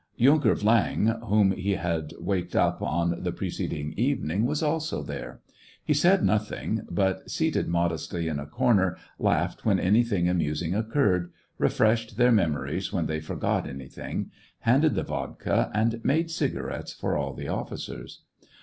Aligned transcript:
Yunker 0.17 0.55
Viang, 0.55 1.19
whom 1.27 1.51
he 1.51 1.73
had 1.75 2.11
waked 2.19 2.55
up 2.55 2.81
on 2.81 3.21
the 3.21 3.31
preceding 3.31 3.93
evening, 3.95 4.47
was 4.47 4.63
also 4.63 5.03
there. 5.03 5.41
He 5.85 5.93
said 5.93 6.23
noth 6.23 6.51
ing, 6.51 6.87
but, 6.89 7.29
seated 7.29 7.67
modestly 7.67 8.27
in 8.27 8.39
a 8.39 8.47
corner, 8.47 8.97
laughed 9.19 9.63
when 9.63 9.79
anything 9.79 10.27
amusing 10.27 10.73
occurred, 10.73 11.31
refreshed 11.59 12.17
their 12.17 12.31
memories 12.31 12.91
when 12.91 13.05
they 13.05 13.19
forgot 13.19 13.67
anything, 13.69 14.31
handed 14.61 14.95
the 14.95 15.03
vodka, 15.03 15.69
and 15.71 16.01
made 16.03 16.31
cigarettes 16.31 16.93
for 16.93 17.15
all 17.15 17.35
the 17.35 17.47
officers. 17.49 18.23